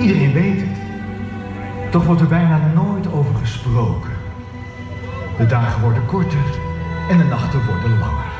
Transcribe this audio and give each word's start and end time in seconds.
Iedereen 0.00 0.32
weet 0.32 0.60
het. 0.60 0.78
Toch 1.90 2.04
wordt 2.04 2.20
er 2.20 2.28
bijna 2.28 2.60
nooit 2.74 3.12
over 3.12 3.34
gesproken. 3.34 4.10
De 5.38 5.46
dagen 5.46 5.82
worden 5.82 6.06
korter 6.06 6.60
en 7.10 7.18
de 7.18 7.24
nachten 7.24 7.66
worden 7.66 7.98
langer. 7.98 8.30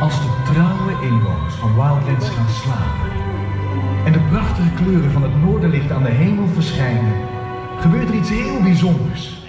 Als 0.00 0.20
de 0.20 0.52
trouwe 0.52 0.92
inwoners 1.02 1.54
van 1.54 1.74
Wildlands 1.74 2.30
gaan 2.30 2.48
slapen 2.48 3.10
en 4.04 4.12
de 4.12 4.20
prachtige 4.30 4.70
kleuren 4.70 5.10
van 5.10 5.22
het 5.22 5.42
noorderlicht 5.42 5.90
aan 5.90 6.02
de 6.02 6.10
hemel 6.10 6.46
verschijnen, 6.46 7.14
gebeurt 7.80 8.08
er 8.08 8.14
iets 8.14 8.30
heel 8.30 8.62
bijzonders. 8.62 9.39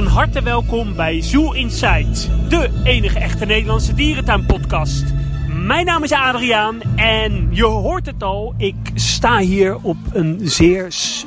Van 0.00 0.08
harte 0.08 0.42
welkom 0.42 0.94
bij 0.96 1.22
Zoo 1.22 1.52
Inside, 1.52 2.08
de 2.48 2.70
enige 2.84 3.18
echte 3.18 3.44
Nederlandse 3.44 3.94
dierentuinpodcast. 3.94 5.04
Mijn 5.48 5.86
naam 5.86 6.02
is 6.02 6.12
Adriaan 6.12 6.80
en 6.96 7.48
je 7.50 7.64
hoort 7.64 8.06
het 8.06 8.22
al, 8.22 8.54
ik 8.56 8.74
sta 8.94 9.38
hier 9.38 9.76
op 9.82 9.96
een 10.12 10.40
zeer 10.42 10.86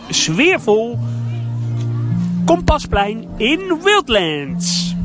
sfeervol 0.09 0.99
kompasplein 2.45 3.27
in 3.37 3.79
Wildlands. 3.83 4.95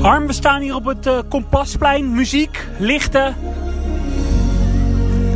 Harm, 0.00 0.26
we 0.26 0.32
staan 0.32 0.60
hier 0.60 0.74
op 0.74 0.84
het 0.84 1.06
eh, 1.06 1.18
kompasplein, 1.28 2.14
muziek, 2.14 2.66
lichten. 2.78 3.36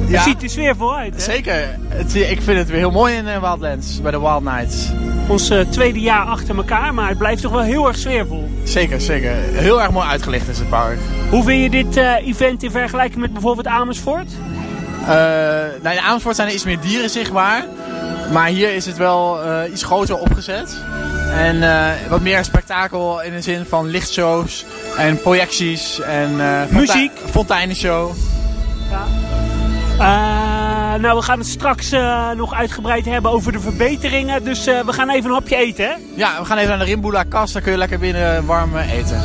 Ja. 0.06 0.14
Het 0.14 0.22
ziet 0.22 0.42
er 0.42 0.50
sfeervol 0.50 0.96
uit. 0.96 1.14
Hè? 1.14 1.20
Zeker. 1.20 1.78
Het, 1.88 2.14
ik 2.14 2.42
vind 2.42 2.58
het 2.58 2.68
weer 2.68 2.78
heel 2.78 2.90
mooi 2.90 3.14
in 3.14 3.26
eh, 3.26 3.40
Wildlands, 3.40 4.00
bij 4.00 4.10
de 4.10 4.20
Wild 4.20 4.42
Nights. 4.42 4.90
Ons 5.28 5.50
eh, 5.50 5.60
tweede 5.60 6.00
jaar 6.00 6.26
achter 6.26 6.56
elkaar, 6.56 6.94
maar 6.94 7.08
het 7.08 7.18
blijft 7.18 7.42
toch 7.42 7.52
wel 7.52 7.60
heel 7.60 7.86
erg 7.86 7.96
sfeervol. 7.98 8.50
Zeker, 8.64 9.00
zeker. 9.00 9.32
Heel 9.52 9.80
erg 9.82 9.90
mooi 9.90 10.08
uitgelicht 10.08 10.48
is 10.48 10.58
het 10.58 10.68
park. 10.68 10.98
Hoe 11.30 11.44
vind 11.44 11.62
je 11.62 11.70
dit 11.84 11.96
eh, 11.96 12.26
event 12.26 12.62
in 12.62 12.70
vergelijking 12.70 13.20
met 13.20 13.32
bijvoorbeeld 13.32 13.66
Amersfoort? 13.66 14.30
Eh 15.02 15.08
nou, 15.82 15.96
in 15.96 16.02
Amersfoort 16.02 16.36
zijn 16.36 16.48
er 16.48 16.54
iets 16.54 16.64
meer 16.64 16.80
dieren 16.80 17.10
zichtbaar. 17.10 17.64
Maar 18.32 18.46
hier 18.46 18.74
is 18.74 18.86
het 18.86 18.96
wel 18.96 19.40
iets 19.72 19.82
groter 19.82 20.18
opgezet. 20.18 20.82
En 21.34 21.60
wat 22.08 22.20
meer 22.20 22.44
spektakel 22.44 23.22
in 23.22 23.32
de 23.32 23.42
zin 23.42 23.64
van 23.64 23.86
lichtshows 23.86 24.64
en 24.96 25.20
projecties 25.20 26.00
en 26.00 26.36
Muziek. 26.70 27.12
fonteinenshow. 27.30 28.10
Eh, 29.98 30.37
nou, 31.00 31.16
we 31.16 31.22
gaan 31.22 31.38
het 31.38 31.48
straks 31.48 31.92
eh, 31.92 32.30
nog 32.30 32.54
uitgebreid 32.54 33.04
hebben 33.04 33.30
over 33.30 33.52
de 33.52 33.60
verbeteringen. 33.60 34.44
Dus 34.44 34.66
eh, 34.66 34.80
we 34.80 34.92
gaan 34.92 35.10
even 35.10 35.28
een 35.28 35.34
hapje 35.36 35.56
eten, 35.56 35.84
hè? 35.84 35.94
Ja, 36.16 36.38
we 36.38 36.44
gaan 36.44 36.56
even 36.56 36.68
naar 36.68 36.78
de 36.78 36.84
Rimbula 36.84 37.22
kast. 37.22 37.52
Dan 37.52 37.62
kun 37.62 37.72
je 37.72 37.78
lekker 37.78 37.98
binnen 37.98 38.46
warm 38.46 38.76
eh, 38.76 38.92
eten. 38.92 39.20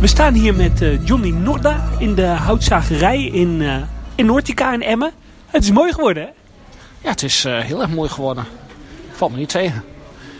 We 0.00 0.06
staan 0.06 0.34
hier 0.34 0.54
met 0.54 0.82
eh, 0.82 1.06
Johnny 1.06 1.30
Norda 1.30 1.88
in 1.98 2.14
de 2.14 2.26
houtzagerij 2.26 3.24
in, 3.24 3.62
eh 3.62 3.76
in 4.14 4.26
Noortica 4.26 4.72
in 4.72 4.82
Emmen. 4.82 5.12
Het 5.46 5.62
is 5.62 5.70
mooi 5.70 5.92
geworden, 5.92 6.22
hè? 6.22 6.28
Ja, 7.02 7.10
het 7.10 7.22
is 7.22 7.44
eh, 7.44 7.58
heel 7.58 7.80
erg 7.80 7.90
mooi 7.90 8.08
geworden. 8.08 8.44
Valt 9.12 9.32
me 9.32 9.38
niet 9.38 9.48
tegen. 9.48 9.84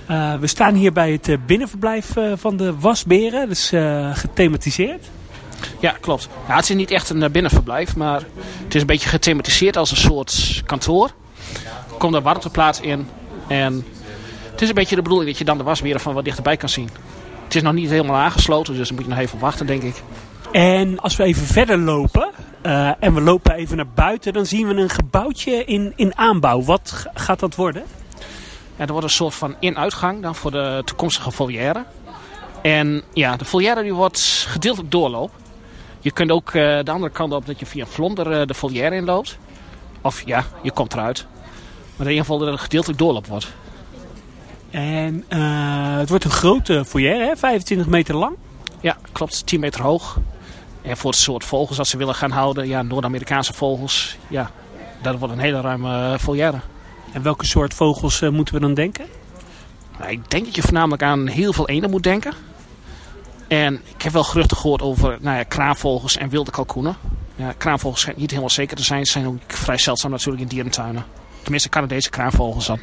Eh, 0.07 0.35
we 0.35 0.47
staan 0.47 0.75
hier 0.75 0.93
bij 0.93 1.13
het 1.13 1.29
eh, 1.29 1.37
binnenverblijf 1.47 2.17
eh, 2.17 2.33
van 2.37 2.57
de 2.57 2.79
wasberen. 2.79 3.49
Dus 3.49 3.73
eh, 3.73 4.11
gethematiseerd. 4.17 5.07
Ja, 5.81 5.97
klopt. 6.01 6.29
Ja, 6.49 6.57
het 6.57 6.69
is 6.69 6.77
niet 6.77 6.91
echt 6.91 7.11
een 7.11 7.23
eh, 7.23 7.31
binnenverblijf, 7.31 7.97
maar 7.97 8.23
het 8.65 8.75
is 8.75 8.81
een 8.81 8.87
beetje 8.87 9.09
gethematiseerd 9.09 9.77
als 9.77 9.91
een 9.91 9.97
soort 9.97 10.63
kantoor. 10.67 11.11
Er 11.91 11.97
komt 11.99 12.15
een 12.15 12.23
warmteplaats 12.23 12.81
in 12.81 13.09
en 13.49 13.85
het 14.51 14.63
is 14.63 14.69
een 14.69 14.75
beetje 14.75 14.97
de 14.97 15.03
bedoeling 15.03 15.31
dat 15.31 15.39
je 15.39 15.45
dan 15.45 15.59
de 15.59 15.65
wasberen 15.65 16.01
van 16.01 16.15
wat 16.15 16.25
dichterbij 16.25 16.57
kan 16.57 16.69
zien. 16.69 16.89
Het 17.45 17.55
is 17.55 17.63
nog 17.63 17.73
niet 17.73 17.91
helemaal 17.91 18.17
aangesloten, 18.17 18.75
dus 18.75 18.87
dan 18.89 18.97
moet 18.97 19.05
je 19.07 19.11
nog 19.11 19.21
even 19.21 19.39
wachten, 19.39 19.67
denk 19.67 19.83
ik. 19.83 20.03
En 20.53 21.01
als 21.01 21.17
we 21.17 21.25
even 21.25 21.47
verder 21.47 21.79
lopen 21.79 22.31
eh, 22.63 22.91
en 23.01 23.15
we 23.15 23.21
lopen 23.21 23.55
even 23.55 23.77
naar 23.77 23.89
buiten, 23.95 24.33
dan 24.33 24.47
zien 24.47 24.69
we 24.69 24.75
een 24.75 24.89
gebouwtje 24.89 25.65
in, 25.65 25.93
in 25.97 26.17
aanbouw. 26.17 26.63
Wat 26.63 27.07
gaat 27.15 27.41
dat 27.41 27.55
worden? 27.55 27.83
Ja, 28.77 28.85
er 28.85 28.93
wordt 28.93 29.05
een 29.07 29.13
soort 29.13 29.35
van 29.35 29.55
in-uitgang 29.61 30.23
dan 30.23 30.35
voor 30.35 30.51
de 30.51 30.83
toekomstige 30.85 31.31
volière. 31.31 31.85
En 32.63 33.03
ja, 33.13 33.37
de 33.37 33.45
volière 33.45 33.83
die 33.83 33.95
wordt 33.95 34.47
gedeeltelijk 34.49 34.91
doorloop. 34.91 35.31
Je 36.01 36.11
kunt 36.11 36.31
ook 36.31 36.47
eh, 36.47 36.79
de 36.83 36.91
andere 36.91 37.13
kant 37.13 37.33
op 37.33 37.47
dat 37.47 37.59
je 37.59 37.67
via 37.67 37.87
Vlonder 37.87 38.33
eh, 38.33 38.47
de 38.47 38.55
volière 38.55 38.95
inloopt. 38.95 39.39
Of 40.01 40.23
ja, 40.27 40.45
je 40.63 40.71
komt 40.71 40.93
eruit. 40.93 41.27
Maar 41.97 42.07
in 42.07 42.13
ieder 42.13 42.25
geval 42.25 42.39
dat 42.39 42.49
het 42.49 42.61
gedeeltelijk 42.61 42.99
doorloop 42.99 43.27
wordt. 43.27 43.49
En 44.71 45.25
eh, 45.29 45.97
het 45.97 46.09
wordt 46.09 46.25
een 46.25 46.31
grote 46.31 46.85
foyer, 46.85 47.27
hè? 47.27 47.37
25 47.37 47.87
meter 47.87 48.17
lang. 48.17 48.37
Ja, 48.81 48.97
klopt. 49.13 49.47
10 49.47 49.61
meter 49.61 49.83
hoog. 49.83 50.19
En 50.83 50.97
voor 50.97 51.11
het 51.11 51.21
soort 51.21 51.45
vogels 51.45 51.77
dat 51.77 51.87
ze 51.87 51.97
willen 51.97 52.15
gaan 52.15 52.31
houden, 52.31 52.69
ja, 52.69 52.83
Noord-Amerikaanse 52.83 53.53
vogels, 53.53 54.17
ja, 54.29 54.51
dat 55.03 55.19
wordt 55.19 55.35
een 55.35 55.41
hele 55.41 55.61
ruime 55.61 56.19
volière. 56.19 56.61
En 57.13 57.23
welke 57.23 57.47
soort 57.47 57.75
vogels 57.75 58.21
moeten 58.21 58.55
we 58.55 58.61
dan 58.61 58.75
denken? 58.75 59.07
Nou, 59.99 60.11
ik 60.11 60.31
denk 60.31 60.45
dat 60.45 60.55
je 60.55 60.63
voornamelijk 60.63 61.03
aan 61.03 61.27
heel 61.27 61.53
veel 61.53 61.69
eenden 61.69 61.91
moet 61.91 62.03
denken. 62.03 62.33
En 63.49 63.81
ik 63.95 64.03
heb 64.03 64.13
wel 64.13 64.25
geruchten 64.25 64.57
gehoord 64.57 64.83
over 64.83 65.19
nou 65.21 65.37
ja, 65.37 65.43
kraanvogels 65.43 66.17
en 66.17 66.29
wilde 66.29 66.51
kalkoenen. 66.51 66.97
Ja, 67.37 67.53
kraanvogels 67.53 68.01
schijnt 68.01 68.19
niet 68.19 68.31
helemaal 68.31 68.51
zeker 68.51 68.77
te 68.77 68.83
zijn. 68.83 69.07
Ze 69.07 69.13
zijn 69.13 69.27
ook 69.27 69.41
vrij 69.47 69.79
zeldzaam 69.79 70.11
natuurlijk 70.11 70.43
in 70.43 70.49
dierentuinen. 70.49 71.05
Tenminste 71.43 71.69
Canadese 71.69 72.11
kraanvogels 72.11 72.67
dan. 72.67 72.79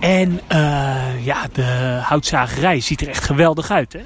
En 0.00 0.40
eh, 0.46 1.24
ja, 1.24 1.46
de 1.52 2.00
houtzagerij 2.02 2.80
ziet 2.80 3.00
er 3.00 3.08
echt 3.08 3.24
geweldig 3.24 3.70
uit, 3.70 3.92
hè? 3.92 4.00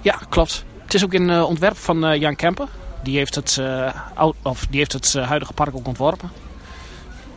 Ja, 0.00 0.18
klopt. 0.28 0.64
Het 0.82 0.94
is 0.94 1.04
ook 1.04 1.14
in 1.14 1.28
uh, 1.28 1.44
ontwerp 1.44 1.76
van 1.76 2.10
uh, 2.10 2.20
Jan 2.20 2.36
Kemper. 2.36 2.68
Die 3.02 3.16
heeft 3.16 3.34
het, 3.34 3.60
oud, 4.14 4.36
of 4.42 4.66
die 4.70 4.78
heeft 4.78 4.92
het 4.92 5.14
huidige 5.14 5.52
park 5.52 5.74
ook 5.74 5.86
ontworpen. 5.86 6.30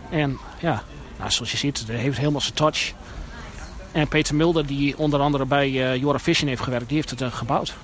En 0.10 0.38
ja, 0.60 0.84
nou, 1.18 1.32
zoals 1.32 1.52
je 1.52 1.58
ziet, 1.58 1.80
het 1.80 1.88
heeft 1.88 2.18
helemaal 2.18 2.42
zijn 2.42 2.54
touch. 2.54 2.94
En 3.98 4.08
Peter 4.08 4.36
Mulder, 4.36 4.66
die 4.66 4.98
onder 4.98 5.20
andere 5.20 5.46
bij 5.46 5.70
uh, 5.70 5.96
Jora 5.96 6.20
Vision 6.20 6.50
heeft 6.50 6.62
gewerkt, 6.62 6.88
die 6.88 6.96
heeft 6.96 7.10
het 7.10 7.22
uh, 7.22 7.34
gebouwd. 7.34 7.76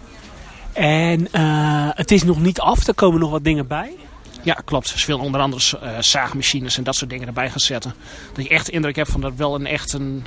En 0.74 1.28
uh, 1.36 1.90
het 1.94 2.12
is 2.12 2.24
nog 2.24 2.40
niet 2.40 2.60
af, 2.60 2.88
er 2.88 2.94
komen 2.94 3.20
nog 3.20 3.32
wat 3.32 3.44
dingen 3.44 3.68
bij. 3.68 3.96
Ja, 4.42 4.54
klopt. 4.54 4.88
Ze 4.88 5.06
willen 5.06 5.22
onder 5.22 5.42
andere 5.42 5.80
zaagmachines 6.00 6.78
en 6.78 6.84
dat 6.84 6.96
soort 6.96 7.10
dingen 7.10 7.28
erbij 7.28 7.50
gaan 7.50 7.60
zetten. 7.60 7.94
Dat 8.34 8.44
je 8.44 8.50
echt 8.50 8.66
de 8.66 8.72
indruk 8.72 8.96
hebt 8.96 9.10
van 9.10 9.22
dat 9.22 9.30
het 9.30 9.40
wel 9.40 9.56
een 9.56 9.66
echt 9.66 9.94
een 9.94 10.26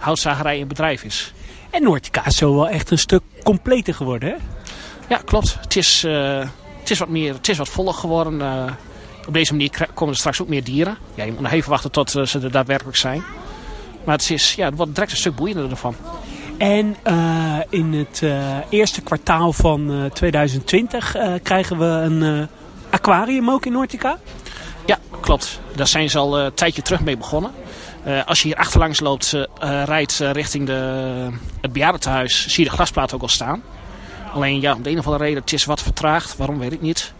houtzagerij 0.00 0.58
in 0.58 0.68
bedrijf 0.68 1.04
is. 1.04 1.32
En 1.70 1.82
Noortica 1.82 2.26
is 2.26 2.36
zo 2.36 2.54
wel 2.54 2.68
echt 2.68 2.90
een 2.90 2.98
stuk 2.98 3.22
completer 3.42 3.94
geworden, 3.94 4.28
hè? 4.28 4.36
Ja, 5.08 5.20
klopt. 5.24 5.56
Het 5.60 5.76
is, 5.76 6.02
het 6.80 6.90
is, 6.90 6.98
wat, 6.98 7.08
meer, 7.08 7.34
het 7.34 7.48
is 7.48 7.58
wat 7.58 7.68
voller 7.68 7.94
geworden. 7.94 8.42
Op 9.26 9.32
deze 9.32 9.52
manier 9.52 9.88
komen 9.94 10.14
er 10.14 10.20
straks 10.20 10.42
ook 10.42 10.48
meer 10.48 10.64
dieren. 10.64 10.96
Ja, 11.14 11.24
je 11.24 11.32
moet 11.32 11.40
nog 11.40 11.52
even 11.52 11.70
wachten 11.70 11.90
tot 11.90 12.10
ze 12.10 12.40
er 12.42 12.50
daadwerkelijk 12.50 12.96
zijn. 12.96 13.22
Maar 14.04 14.16
het, 14.16 14.30
is, 14.30 14.54
ja, 14.54 14.64
het 14.64 14.76
wordt 14.76 14.94
direct 14.94 15.10
een 15.10 15.18
stuk 15.18 15.34
boeiender 15.34 15.70
ervan. 15.70 15.94
En 16.58 16.96
uh, 17.06 17.58
in 17.68 17.92
het 17.92 18.20
uh, 18.24 18.56
eerste 18.68 19.00
kwartaal 19.00 19.52
van 19.52 19.90
uh, 19.90 20.04
2020 20.04 21.16
krijgen 21.42 21.78
we 21.78 21.84
een 21.84 22.48
aquarium 22.90 23.50
ook 23.50 23.66
in 23.66 23.72
Noortica? 23.72 24.18
Ja, 24.86 24.98
klopt. 25.20 25.60
Daar 25.74 25.86
zijn 25.86 26.10
ze 26.10 26.18
al 26.18 26.38
een 26.38 26.54
tijdje 26.54 26.82
terug 26.82 27.00
mee 27.00 27.16
begonnen. 27.16 27.50
als 28.26 28.42
je 28.42 28.48
hier 28.48 28.56
achterlangs 28.56 29.00
loopt, 29.00 29.36
rijdt 29.84 30.18
richting 30.18 30.66
de, 30.66 31.28
het 31.60 31.72
bejaardentehuis, 31.72 32.46
zie 32.46 32.64
je 32.64 32.70
de 32.70 32.76
glasplaat 32.76 33.14
ook 33.14 33.22
al 33.22 33.28
staan. 33.28 33.62
Alleen 34.32 34.60
ja, 34.60 34.74
om 34.74 34.82
de 34.82 34.90
een 34.90 34.98
of 34.98 35.06
andere 35.06 35.24
reden, 35.24 35.40
het 35.40 35.52
is 35.52 35.64
wat 35.64 35.82
vertraagd. 35.82 36.36
Waarom 36.36 36.58
weet 36.58 36.72
ik 36.72 36.80
niet. 36.80 37.12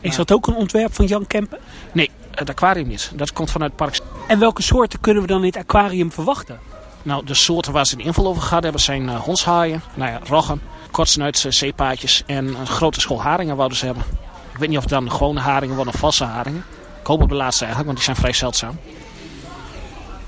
Is 0.00 0.16
dat 0.16 0.32
ook 0.32 0.46
een 0.46 0.54
ontwerp 0.54 0.94
van 0.94 1.06
Jan 1.06 1.26
Kempen? 1.26 1.58
Nee, 1.92 2.10
het 2.34 2.50
aquarium 2.50 2.88
niet. 2.88 3.10
Dat 3.14 3.32
komt 3.32 3.50
vanuit 3.50 3.70
het 3.70 3.80
park. 3.80 4.00
En 4.26 4.38
welke 4.38 4.62
soorten 4.62 5.00
kunnen 5.00 5.22
we 5.22 5.28
dan 5.28 5.40
in 5.40 5.46
het 5.46 5.56
aquarium 5.56 6.12
verwachten? 6.12 6.58
Nou, 7.02 7.24
de 7.24 7.34
soorten 7.34 7.72
waar 7.72 7.86
ze 7.86 7.94
een 7.94 8.04
invul 8.04 8.26
over 8.26 8.42
gehad 8.42 8.62
hebben 8.62 8.80
zijn 8.80 9.02
uh, 9.02 9.20
hondshaaien, 9.20 9.82
nou 9.94 10.10
ja, 10.10 10.20
roggen, 10.24 10.62
kortsnuits, 10.90 11.44
uh, 11.44 11.52
zeepaadjes 11.52 12.22
en 12.26 12.46
een 12.46 12.66
grote 12.66 13.00
school 13.00 13.22
haringen 13.22 13.56
wouden 13.56 13.78
ze 13.78 13.84
hebben. 13.84 14.04
Ik 14.52 14.58
weet 14.58 14.68
niet 14.68 14.76
of 14.76 14.84
het 14.84 14.92
dan 14.92 15.10
gewone 15.10 15.40
haringen 15.40 15.74
worden 15.74 15.94
of 15.94 16.00
valse 16.00 16.24
haringen. 16.24 16.64
Ik 17.00 17.06
hoop 17.06 17.22
op 17.22 17.28
de 17.28 17.34
laatste 17.34 17.64
eigenlijk, 17.64 17.94
want 17.94 17.96
die 17.96 18.14
zijn 18.14 18.16
vrij 18.16 18.32
zeldzaam. 18.32 18.78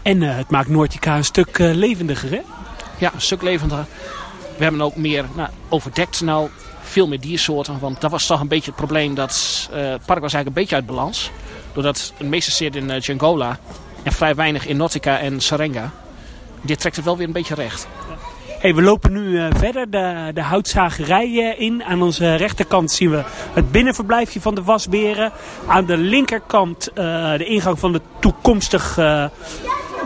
En 0.03 0.21
uh, 0.21 0.37
het 0.37 0.51
maakt 0.51 0.69
Noortica 0.69 1.17
een 1.17 1.25
stuk 1.25 1.59
levendiger, 1.59 2.31
hè? 2.31 2.41
Ja, 2.99 3.13
een 3.15 3.21
stuk 3.21 3.43
levendiger. 3.43 3.87
We 4.57 4.63
hebben 4.63 4.81
ook 4.81 4.97
meer 4.97 5.25
nou, 5.35 5.49
overdekt 5.69 6.21
nou 6.21 6.49
veel 6.83 7.09
meer 7.09 7.21
diersoorten. 7.21 7.79
Want 7.79 8.01
dat 8.01 8.11
was 8.11 8.27
toch 8.27 8.41
een 8.41 8.49
beetje 8.49 8.71
het 8.71 8.77
probleem 8.77 9.15
dat 9.15 9.69
het 9.71 10.07
park 10.07 10.21
was 10.21 10.35
eigenlijk 10.35 10.47
een 10.47 10.53
beetje 10.53 10.75
uit 10.75 10.87
balans. 10.87 11.31
Doordat 11.73 12.13
het 12.17 12.29
meeste 12.29 12.51
zit 12.51 12.77
in 12.77 12.91
uh, 12.91 13.01
Jangola 13.01 13.59
en 14.03 14.13
vrij 14.13 14.35
weinig 14.35 14.67
in 14.67 14.77
Nautica 14.77 15.19
en 15.19 15.41
Sarenga. 15.41 15.91
Dit 16.61 16.81
trekt 16.81 16.97
het 16.97 17.05
wel 17.05 17.17
weer 17.17 17.27
een 17.27 17.33
beetje 17.33 17.55
recht. 17.55 17.89
Hey, 18.63 18.75
we 18.75 18.83
lopen 18.83 19.13
nu 19.13 19.39
eh, 19.39 19.47
verder 19.57 19.91
de, 19.91 20.31
de 20.35 20.43
houtzagerij 20.43 21.27
eh, 21.27 21.61
in. 21.61 21.85
Aan 21.85 22.03
onze 22.03 22.35
rechterkant 22.35 22.93
zien 22.93 23.11
we 23.11 23.23
het 23.53 23.73
binnenverblijfje 23.73 24.41
van 24.41 24.55
de 24.55 24.63
wasberen. 24.63 25.33
Aan 25.67 25.85
de 25.85 25.97
linkerkant 25.97 26.89
eh, 26.93 27.05
de 27.33 27.45
ingang 27.45 27.79
van 27.79 27.93
de 27.93 28.01
toekomstig 28.21 28.99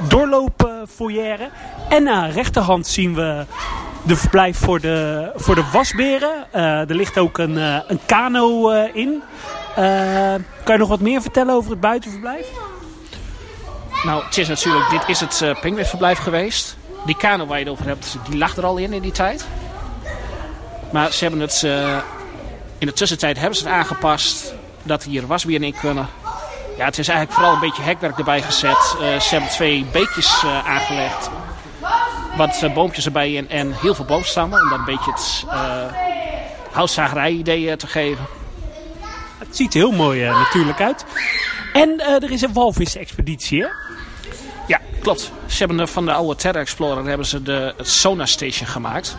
doorloopfoyer. 0.08 1.50
en 1.88 2.08
aan 2.08 2.30
rechterhand 2.30 2.86
zien 2.86 3.14
we 3.14 3.44
de 4.02 4.16
verblijf 4.16 4.58
voor 4.58 4.80
de, 4.80 5.30
voor 5.34 5.54
de 5.54 5.64
wasberen. 5.72 6.52
er 6.52 6.94
ligt 6.94 7.18
ook 7.18 7.38
een, 7.38 7.56
een 7.90 8.00
kano 8.06 8.70
in. 8.92 9.22
Kan 10.64 10.74
je 10.74 10.78
nog 10.78 10.88
wat 10.88 11.00
meer 11.00 11.22
vertellen 11.22 11.54
over 11.54 11.70
het 11.70 11.80
buitenverblijf? 11.80 12.46
Nou, 14.04 14.24
het 14.24 14.38
is 14.38 14.48
natuurlijk, 14.48 14.90
dit 14.90 15.02
is 15.06 15.20
het 15.20 15.40
uh, 15.40 15.60
pinguïnverblijf 15.60 16.18
geweest. 16.18 16.76
Die 17.06 17.16
kano 17.16 17.46
waar 17.46 17.58
je 17.58 17.64
het 17.64 17.72
over 17.72 17.86
hebt, 17.86 18.16
die 18.28 18.38
lag 18.38 18.56
er 18.56 18.64
al 18.64 18.76
in 18.76 18.92
in 18.92 19.02
die 19.02 19.12
tijd. 19.12 19.46
Maar 20.92 21.12
ze 21.12 21.24
hebben 21.24 21.40
het, 21.40 21.62
uh, 21.64 21.96
in 22.78 22.86
de 22.86 22.92
tussentijd 22.92 23.38
hebben 23.38 23.56
ze 23.58 23.64
het 23.64 23.72
aangepast 23.72 24.54
dat 24.82 25.04
hier 25.04 25.26
wasbieren 25.26 25.66
in 25.66 25.74
kunnen. 25.80 26.08
Ja, 26.76 26.84
het 26.84 26.98
is 26.98 27.08
eigenlijk 27.08 27.38
vooral 27.38 27.54
een 27.54 27.68
beetje 27.68 27.82
hekwerk 27.82 28.18
erbij 28.18 28.42
gezet. 28.42 28.96
Uh, 29.00 29.20
ze 29.20 29.28
hebben 29.30 29.50
twee 29.50 29.86
beekjes 29.92 30.44
aangelegd. 30.64 31.30
Wat 32.36 32.74
boompjes 32.74 33.04
erbij 33.04 33.36
en, 33.36 33.48
en 33.48 33.72
heel 33.72 33.94
veel 33.94 34.04
boomstammen. 34.04 34.62
Om 34.62 34.68
dat 34.68 34.78
een 34.78 34.84
beetje 34.84 35.12
het 35.12 35.44
houtzagerij 36.72 37.30
idee 37.30 37.76
te 37.76 37.86
geven. 37.86 38.26
Het 39.38 39.56
ziet 39.56 39.74
er 39.74 39.80
heel 39.80 39.92
mooi 39.92 40.24
natuurlijk 40.24 40.80
uit. 40.80 41.04
En 41.72 42.00
er 42.22 42.30
is 42.30 42.42
een 42.42 42.52
walvis-expeditie, 42.52 43.62
hè? 43.62 43.68
Ja, 44.66 44.80
klopt. 45.00 45.32
Ze 45.46 45.58
hebben 45.58 45.88
van 45.88 46.04
de 46.04 46.12
oude 46.12 46.36
Terra 46.36 46.60
Explorer 46.60 47.04
hebben 47.04 47.26
ze 47.26 47.42
de, 47.42 47.74
het 47.76 47.88
Station 48.28 48.68
gemaakt. 48.68 49.16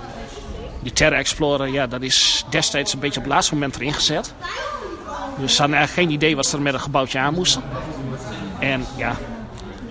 Die 0.82 0.94
Terra 0.94 1.16
Explorer, 1.16 1.68
ja, 1.68 1.88
dat 1.88 2.02
is 2.02 2.46
destijds 2.50 2.94
een 2.94 3.00
beetje 3.00 3.18
op 3.18 3.26
het 3.26 3.34
laatste 3.34 3.54
moment 3.54 3.76
erin 3.76 3.94
gezet. 3.94 4.34
Dus 5.40 5.56
ze 5.56 5.62
hadden 5.62 5.78
eigenlijk 5.78 6.08
geen 6.08 6.18
idee 6.18 6.36
wat 6.36 6.46
ze 6.46 6.56
er 6.56 6.62
met 6.62 6.74
een 6.74 6.80
gebouwtje 6.80 7.20
aan 7.20 7.34
moesten. 7.34 7.64
En 8.60 8.86
ja, 8.96 9.18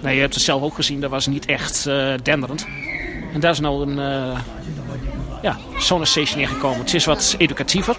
nou, 0.00 0.14
je 0.14 0.20
hebt 0.20 0.34
het 0.34 0.42
zelf 0.42 0.62
ook 0.62 0.74
gezien, 0.74 1.00
dat 1.00 1.10
was 1.10 1.26
niet 1.26 1.46
echt 1.46 1.84
denderend. 2.22 2.66
En 3.32 3.40
daar 3.40 3.50
is 3.50 3.60
nou 3.60 3.90
een 3.90 3.98
uh, 3.98 4.38
ja, 5.42 5.58
Station 5.78 6.40
ingekomen. 6.40 6.78
Het 6.78 6.94
is 6.94 7.04
wat 7.04 7.34
educatiever. 7.38 7.96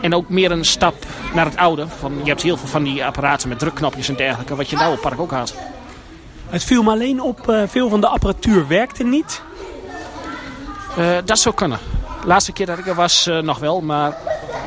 En 0.00 0.14
ook 0.14 0.28
meer 0.28 0.50
een 0.50 0.64
stap 0.64 0.94
naar 1.34 1.44
het 1.44 1.56
oude. 1.56 1.86
Van, 1.88 2.20
je 2.22 2.28
hebt 2.28 2.42
heel 2.42 2.56
veel 2.56 2.68
van 2.68 2.82
die 2.82 3.04
apparaten 3.04 3.48
met 3.48 3.58
drukknopjes 3.58 4.08
en 4.08 4.16
dergelijke, 4.16 4.56
wat 4.56 4.66
je 4.66 4.72
in 4.72 4.78
het 4.78 4.86
oude 4.86 5.02
park 5.02 5.20
ook 5.20 5.30
had. 5.30 5.54
Het 6.48 6.64
viel 6.64 6.82
me 6.82 6.90
alleen 6.90 7.20
op, 7.20 7.50
uh, 7.50 7.62
veel 7.66 7.88
van 7.88 8.00
de 8.00 8.06
apparatuur 8.06 8.68
werkte 8.68 9.04
niet. 9.04 9.42
Uh, 10.98 11.16
dat 11.24 11.38
zou 11.38 11.54
kunnen. 11.54 11.78
De 12.20 12.26
laatste 12.26 12.52
keer 12.52 12.66
dat 12.66 12.78
ik 12.78 12.86
er 12.86 12.94
was 12.94 13.26
uh, 13.26 13.38
nog 13.38 13.58
wel, 13.58 13.80
maar 13.80 14.16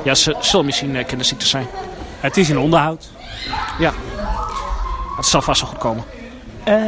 ja, 0.03 0.15
ze 0.15 0.35
zullen 0.39 0.65
misschien 0.65 1.05
kinderziektes 1.05 1.49
zijn. 1.49 1.67
Het 2.19 2.37
is 2.37 2.49
in 2.49 2.57
onderhoud. 2.57 3.09
Ja, 3.79 3.93
het 5.15 5.25
zal 5.25 5.41
vast 5.41 5.61
wel 5.61 5.69
goed 5.69 5.79
komen. 5.79 6.03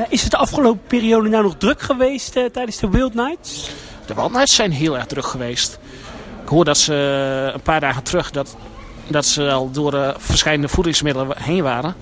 is 0.10 0.22
het 0.22 0.32
de 0.32 0.38
afgelopen 0.38 0.88
periode 0.88 1.30
nou 1.30 1.44
nog 1.44 1.56
druk 1.58 1.82
geweest 1.82 2.32
tijdens 2.32 2.78
de 2.78 2.90
Wild 2.90 3.14
Nights? 3.14 3.70
De 4.06 4.14
Wild 4.14 4.32
Nights 4.32 4.56
zijn 4.56 4.72
heel 4.72 4.96
erg 4.96 5.06
druk 5.06 5.26
geweest. 5.26 5.80
Ik 6.44 6.50
hoor 6.50 6.66
dat 6.66 6.78
ze 6.78 6.94
een 7.54 7.62
paar 7.62 7.80
dagen 7.80 8.04
terug 8.04 8.32
dat, 8.32 8.56
dat 9.08 9.26
ze 9.26 9.52
al 9.52 9.72
door 9.72 10.16
verschillende 10.18 10.68
voedingsmiddelen 10.68 11.38
heen 11.38 11.64
waren. 11.64 11.96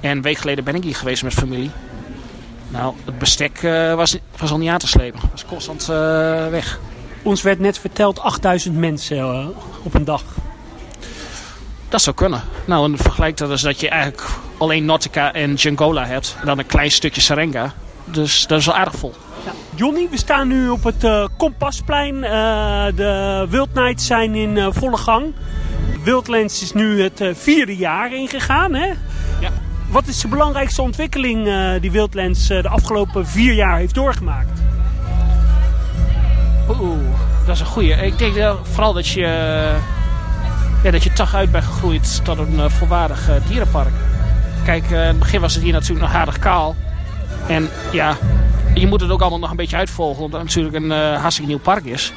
En 0.00 0.10
een 0.10 0.22
week 0.22 0.38
geleden 0.38 0.64
ben 0.64 0.74
ik 0.74 0.82
hier 0.82 0.96
geweest 0.96 1.22
met 1.22 1.32
familie. 1.32 1.70
Nou, 2.68 2.94
het 3.04 3.18
bestek 3.18 3.62
uh, 3.62 3.94
was, 3.94 4.16
was 4.36 4.50
al 4.50 4.58
niet 4.58 4.68
aan 4.68 4.78
te 4.78 4.86
slepen. 4.86 5.20
Het 5.20 5.30
was 5.30 5.44
constant 5.44 5.82
uh, 5.82 5.96
weg. 6.48 6.80
Ons 7.22 7.42
werd 7.42 7.58
net 7.58 7.78
verteld 7.78 8.20
8000 8.20 8.76
mensen 8.76 9.54
op 9.82 9.94
een 9.94 10.04
dag. 10.04 10.22
Dat 11.88 12.02
zou 12.02 12.16
kunnen. 12.16 12.42
Nou, 12.64 12.92
en 12.92 12.98
vergelijk 12.98 13.36
dat 13.36 13.50
is 13.50 13.60
dat 13.60 13.80
je 13.80 13.88
eigenlijk 13.88 14.28
alleen 14.58 14.84
Nautica 14.84 15.32
en 15.32 15.54
Jangola 15.54 16.06
hebt. 16.06 16.36
En 16.40 16.46
dan 16.46 16.58
een 16.58 16.66
klein 16.66 16.90
stukje 16.90 17.20
Serenga. 17.20 17.72
Dus 18.04 18.46
dat 18.46 18.58
is 18.58 18.66
wel 18.66 18.74
aardig 18.74 18.94
vol. 18.94 19.14
Johnny, 19.74 20.08
we 20.10 20.16
staan 20.16 20.48
nu 20.48 20.68
op 20.68 20.84
het 20.84 21.04
uh, 21.04 21.26
Kompasplein. 21.36 22.14
Uh, 22.14 22.84
de 22.94 23.46
Wild 23.48 23.74
Nights 23.74 24.06
zijn 24.06 24.34
in 24.34 24.56
uh, 24.56 24.66
volle 24.70 24.96
gang. 24.96 25.34
Wildlands 26.04 26.62
is 26.62 26.72
nu 26.72 27.02
het 27.02 27.22
vierde 27.32 27.76
jaar 27.76 28.14
ingegaan, 28.14 28.74
hè? 28.74 28.86
Ja. 29.40 29.50
Wat 29.90 30.06
is 30.06 30.20
de 30.20 30.28
belangrijkste 30.28 30.82
ontwikkeling 30.82 31.48
die 31.80 31.90
Wildlands 31.90 32.46
de 32.46 32.68
afgelopen 32.68 33.26
vier 33.26 33.52
jaar 33.52 33.76
heeft 33.76 33.94
doorgemaakt? 33.94 34.60
Oeh, 36.68 36.98
dat 37.46 37.54
is 37.54 37.60
een 37.60 37.66
goeie. 37.66 37.94
Ik 37.94 38.18
denk 38.18 38.56
vooral 38.62 38.92
dat 38.92 39.08
je, 39.08 39.20
ja, 40.82 40.90
dat 40.90 41.02
je 41.02 41.12
toch 41.12 41.34
uit 41.34 41.52
bent 41.52 41.64
gegroeid 41.64 42.24
tot 42.24 42.38
een 42.38 42.70
volwaardig 42.70 43.30
dierenpark. 43.48 43.94
Kijk, 44.64 44.90
in 44.90 44.96
het 44.96 45.18
begin 45.18 45.40
was 45.40 45.54
het 45.54 45.62
hier 45.62 45.72
natuurlijk 45.72 46.06
nog 46.06 46.14
aardig 46.14 46.38
kaal. 46.38 46.76
En 47.48 47.68
ja, 47.92 48.16
je 48.82 48.88
moet 48.88 49.00
het 49.00 49.10
ook 49.10 49.20
allemaal 49.20 49.38
nog 49.38 49.50
een 49.50 49.56
beetje 49.56 49.76
uitvolgen, 49.76 50.24
omdat 50.24 50.40
het 50.40 50.48
natuurlijk 50.48 50.84
een 50.84 51.16
hartstikke 51.16 51.50
nieuw 51.50 51.60
park 51.60 51.84
is. 51.84 52.12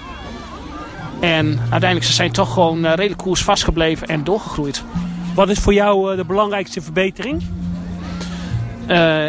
En 1.19 1.59
uiteindelijk 1.59 2.03
ze 2.03 2.13
zijn 2.13 2.31
toch 2.31 2.53
gewoon 2.53 2.85
redelijk 2.85 3.17
koers 3.17 3.43
vastgebleven 3.43 4.07
en 4.07 4.23
doorgegroeid. 4.23 4.83
Wat 5.35 5.49
is 5.49 5.59
voor 5.59 5.73
jou 5.73 6.15
de 6.15 6.25
belangrijkste 6.25 6.81
verbetering? 6.81 7.43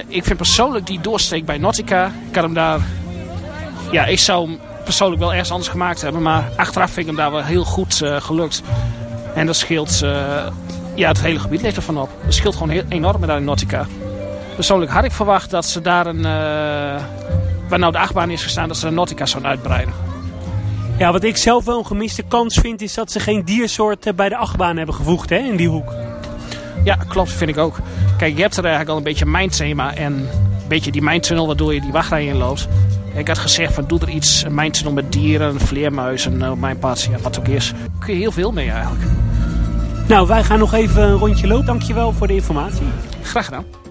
Ik 0.06 0.24
vind 0.24 0.36
persoonlijk 0.36 0.86
die 0.86 1.00
doorsteek 1.00 1.44
bij 1.44 1.58
Nautica. 1.58 2.12
Ik 2.28 2.34
had 2.34 2.44
hem 2.44 2.54
daar. 2.54 2.80
Ja, 3.90 4.04
ik 4.04 4.18
zou 4.18 4.48
hem 4.48 4.58
persoonlijk 4.84 5.20
wel 5.20 5.32
ergens 5.32 5.50
anders 5.50 5.70
gemaakt 5.70 6.02
hebben. 6.02 6.22
Maar 6.22 6.50
achteraf 6.56 6.90
vind 6.90 7.00
ik 7.00 7.06
hem 7.06 7.16
daar 7.16 7.30
wel 7.30 7.42
heel 7.42 7.64
goed 7.64 8.02
gelukt. 8.18 8.62
En 9.34 9.46
dat 9.46 9.56
scheelt. 9.56 9.98
Ja, 10.94 11.08
het 11.08 11.20
hele 11.20 11.38
gebied 11.38 11.62
ligt 11.62 11.76
ervan 11.76 11.98
op. 11.98 12.10
Dat 12.24 12.34
scheelt 12.34 12.54
gewoon 12.54 12.70
heel 12.70 12.84
enorm 12.88 13.20
met 13.20 13.28
daar 13.28 13.38
in 13.38 13.44
Nautica. 13.44 13.86
Persoonlijk 14.56 14.90
had 14.90 15.04
ik 15.04 15.12
verwacht 15.12 15.50
dat 15.50 15.64
ze 15.66 15.80
daar 15.80 16.06
een. 16.06 16.22
waar 17.68 17.78
nou 17.78 17.92
de 17.92 17.98
achtbaan 17.98 18.30
is 18.30 18.42
gestaan, 18.42 18.68
dat 18.68 18.76
ze 18.76 18.86
de 18.86 18.92
Nautica 18.92 19.26
zouden 19.26 19.50
uitbreiden. 19.50 19.94
Ja, 20.98 21.12
wat 21.12 21.24
ik 21.24 21.36
zelf 21.36 21.64
wel 21.64 21.78
een 21.78 21.86
gemiste 21.86 22.22
kans 22.22 22.58
vind, 22.58 22.82
is 22.82 22.94
dat 22.94 23.12
ze 23.12 23.20
geen 23.20 23.44
diersoort 23.44 24.16
bij 24.16 24.28
de 24.28 24.36
achtbaan 24.36 24.76
hebben 24.76 24.94
gevoegd 24.94 25.30
hè, 25.30 25.36
in 25.36 25.56
die 25.56 25.68
hoek. 25.68 25.94
Ja, 26.84 26.94
klopt, 27.08 27.32
vind 27.32 27.50
ik 27.50 27.58
ook. 27.58 27.76
Kijk, 28.18 28.36
je 28.36 28.42
hebt 28.42 28.56
er 28.56 28.62
eigenlijk 28.62 28.92
al 28.92 28.96
een 28.96 29.02
beetje 29.02 29.26
mijnthema 29.26 29.94
en 29.94 30.12
een 30.12 30.28
beetje 30.68 30.92
die 30.92 31.02
mijntunnel 31.02 31.46
waardoor 31.46 31.74
je 31.74 31.80
die 31.80 31.92
wachtrij 31.92 32.26
inloopt. 32.26 32.68
Ik 33.14 33.28
had 33.28 33.38
gezegd 33.38 33.74
van 33.74 33.84
doe 33.86 34.00
er 34.00 34.08
iets, 34.08 34.42
een 34.42 34.54
mijntunnel 34.54 34.92
met 34.92 35.12
dieren, 35.12 35.60
vleermuizen 35.60 36.50
op 36.50 36.58
mijn 36.58 36.78
pad, 36.78 37.02
ja, 37.10 37.18
wat 37.18 37.38
ook 37.38 37.48
is. 37.48 37.70
Daar 37.70 37.88
kun 37.98 38.14
je 38.14 38.20
heel 38.20 38.32
veel 38.32 38.52
mee 38.52 38.70
eigenlijk. 38.70 39.04
Nou, 40.08 40.26
wij 40.26 40.44
gaan 40.44 40.58
nog 40.58 40.74
even 40.74 41.02
een 41.02 41.16
rondje 41.16 41.46
lopen. 41.46 41.66
Dankjewel 41.66 42.12
voor 42.12 42.26
de 42.26 42.34
informatie. 42.34 42.86
Graag 43.22 43.44
gedaan. 43.44 43.85